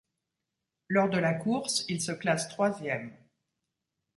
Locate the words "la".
1.19-1.35